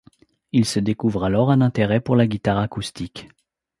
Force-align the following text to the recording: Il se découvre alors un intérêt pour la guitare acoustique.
Il 0.51 0.65
se 0.65 0.79
découvre 0.79 1.25
alors 1.25 1.51
un 1.51 1.61
intérêt 1.61 2.01
pour 2.01 2.15
la 2.15 2.25
guitare 2.25 2.57
acoustique. 2.57 3.29